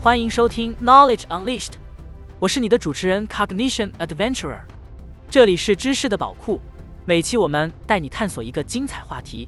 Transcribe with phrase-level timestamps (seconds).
[0.00, 1.72] 欢迎收听 Knowledge Unleashed，
[2.38, 4.60] 我是你的主持人 Cognition Adventurer，
[5.28, 6.60] 这里是知识的宝库，
[7.04, 9.46] 每期我们带你探索一个精彩话题，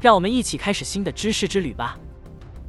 [0.00, 1.98] 让我们一起开始新的知识之旅吧。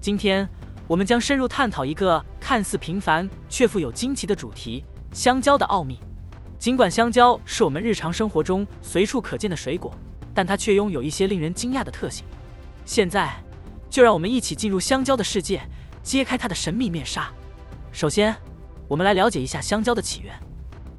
[0.01, 0.49] 今天
[0.87, 4.83] 我们将深入探讨一个看似平凡却富有惊奇的主题——
[5.13, 5.97] 香蕉的奥秘。
[6.59, 9.93] 尽管香蕉是我们日常生活中随处可见的水果，
[10.33, 12.25] 但它却拥有一些令人惊讶的特性。
[12.83, 13.31] 现在，
[13.89, 15.61] 就让我们一起进入香蕉的世界。
[16.03, 17.31] 揭开它的神秘面纱。
[17.91, 18.35] 首先，
[18.87, 20.33] 我们来了解一下香蕉的起源。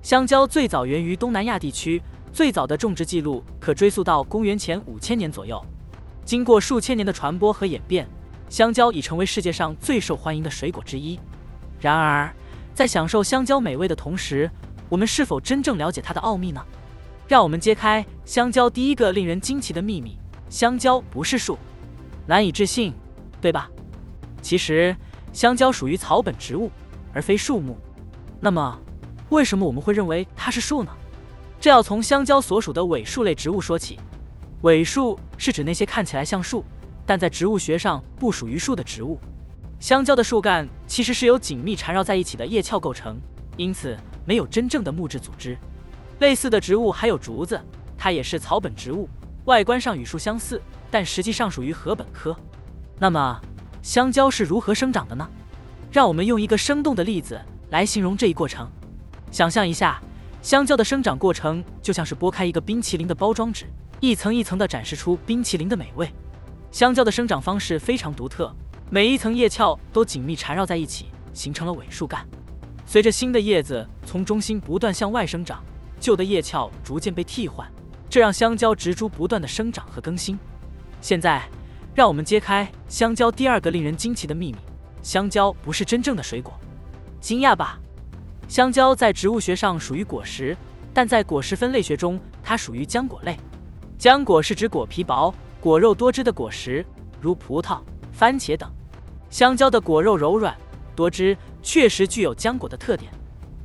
[0.00, 2.00] 香蕉最早源于东南亚地区，
[2.32, 5.60] 最早的种植记录可追溯到公元前五千年左右。
[6.24, 8.08] 经过数千年的传播和演变，
[8.48, 11.18] 香蕉已成为世界上最受欢迎的水果之一。
[11.82, 12.32] 然而，
[12.72, 14.48] 在享受香蕉美味的同时，
[14.88, 16.64] 我们是否真正了解它的奥秘呢？
[17.26, 20.16] 让我们揭开香蕉第一个令人惊奇的秘密：
[20.48, 21.58] 香蕉不是树。
[22.24, 22.94] 难以置信，
[23.40, 23.68] 对吧？
[24.40, 24.94] 其实，
[25.32, 26.70] 香蕉属于草本植物，
[27.12, 27.76] 而非树木。
[28.38, 28.78] 那么，
[29.30, 30.92] 为什么我们会认为它是树呢？
[31.60, 33.98] 这要从香蕉所属的尾树类植物说起。
[34.60, 36.64] 尾树是指那些看起来像树，
[37.04, 39.18] 但在植物学上不属于树的植物。
[39.82, 43.20] 香蕉的树干其实是由紧密缠绕在一起的叶鞘构成，
[43.56, 45.58] 因此没有真正的木质组织。
[46.20, 47.60] 类似的植物还有竹子，
[47.98, 49.08] 它也是草本植物，
[49.46, 52.36] 外观上与树相似，但实际上属于禾本科。
[53.00, 53.40] 那么，
[53.82, 55.28] 香蕉是如何生长的呢？
[55.90, 57.36] 让我们用一个生动的例子
[57.70, 58.70] 来形容这一过程。
[59.32, 60.00] 想象一下，
[60.42, 63.66] 香蕉的生长过程就像是剥开一个冰淇淋的包装纸，
[63.98, 66.08] 一层一层地展示出冰淇淋的美味。
[66.70, 68.54] 香蕉的生长方式非常独特，
[68.94, 72.28] 每一层叶鞘都紧密缠绕在一起，形成了尾树干。
[72.84, 75.64] 随着新的叶子从中心不断向外生长，
[75.98, 77.66] 旧的叶鞘逐渐被替换，
[78.10, 80.38] 这让香蕉植株不断的生长和更新。
[81.00, 81.42] 现在。
[81.94, 84.56] 让我们揭开香蕉第二个令人惊奇的秘密：
[85.02, 86.58] 香蕉不是真正的水果。
[87.20, 87.78] 惊讶吧？
[88.48, 90.56] 香蕉在植物学上属于果实，
[90.94, 93.36] 但在果实分类学中，它属于浆果类。
[93.98, 96.82] 浆果是指果皮薄、果肉多汁的果实，
[97.20, 97.78] 如葡萄、
[98.10, 98.72] 番茄等。
[99.32, 100.54] 香蕉的果肉柔软
[100.94, 103.10] 多汁，确实具有浆果的特点，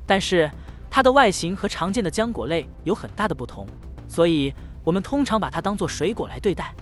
[0.05, 0.50] 但是
[0.89, 3.67] 它的外形和常见的浆果类有很大的不同，
[4.07, 6.73] 所以我们通常把它当作水果来对待。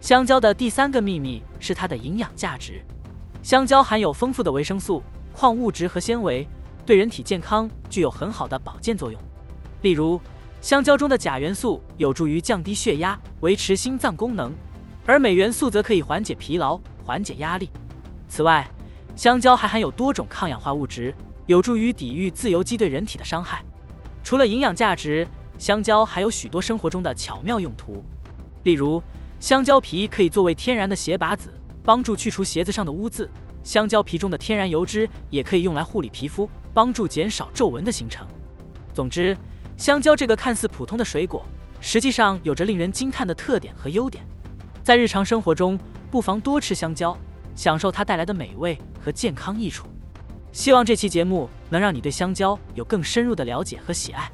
[0.00, 2.82] 香蕉的第三个秘密是它的营养价值。
[3.40, 5.00] 香蕉含有丰富的维生素、
[5.32, 6.44] 矿物质和纤维，
[6.84, 9.20] 对人体健康具有很好的保健作用。
[9.82, 10.20] 例如，
[10.60, 14.52] 香蕉中的钾元素有助于降低血压、维持心脏功能，
[15.06, 17.70] 而镁元素则可以缓解疲劳、缓解压力。
[18.34, 18.68] 此外，
[19.14, 21.14] 香蕉还含有多种抗氧化物质，
[21.46, 23.64] 有助于抵御自由基对人体的伤害。
[24.24, 25.24] 除了营养价值，
[25.56, 28.04] 香蕉还有许多生活中的巧妙用途，
[28.64, 29.00] 例如。
[29.38, 31.48] 香蕉皮可以作为天然的鞋拔子，
[31.84, 33.30] 帮助去除鞋子上的污渍。
[33.62, 38.26] 香蕉皮中的天然油脂也可以用来护理皮肤，帮助减少皱纹的形成。
[38.92, 39.36] 总之，
[39.76, 41.44] 香蕉这个看似普通的水果，
[41.80, 44.26] 实际上有着令人惊叹的特点和优点。
[44.82, 45.78] 在日常生活中，
[46.10, 47.16] 不妨多吃香蕉，
[47.54, 49.86] 享受它带来的美味和健康益处。
[50.52, 54.30] 希望这期节目能让你对香蕉有更深入的了解和喜爱。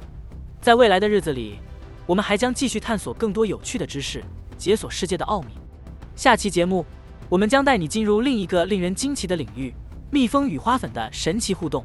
[0.59, 1.59] 在未来的日子里，
[2.05, 4.23] 我们还将继续探索更多有趣的知识。
[4.57, 5.47] 解锁世界的奥秘。
[6.15, 6.85] 下期节目，
[7.29, 9.73] 我们将带你进入另一个令人惊奇的领域——
[10.11, 11.83] 蜜蜂与花粉的神奇互动。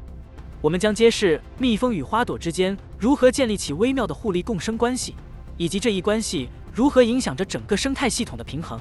[0.61, 5.15] 我们将揭示蜜蜂与花朵之间如何建立起微妙的互利共生关系，
[5.57, 8.79] 以及这一关系如何影响着整个生态系统的平衡。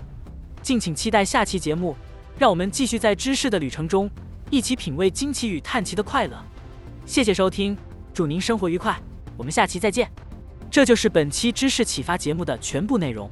[0.60, 1.96] 敬请期待下期节目，
[2.38, 4.10] 让我们继续在知识的旅程中
[4.50, 6.36] 一起品味惊奇与探奇的快乐。
[7.06, 7.76] 谢谢收听，
[8.12, 9.00] 祝您生活愉快，
[9.36, 10.10] 我们下期再见。
[10.70, 13.30] 这就是本期知识启发节目的全部内容。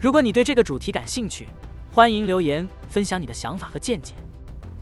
[0.00, 1.46] 如果你对这个主题感兴趣，
[1.92, 4.14] 欢迎留言分享你的想法和见解。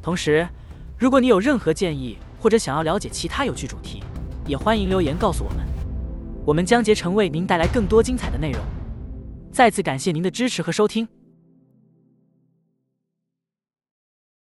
[0.01, 0.49] 同时，
[0.97, 4.03] 如果你有任何建议或者想要了解其他有趣主题，
[4.47, 5.59] 也欢迎留言告诉我们。
[6.47, 8.61] 我们将竭诚为您带来更多精彩的内容。
[9.53, 11.07] 再次感谢您的支持和收听。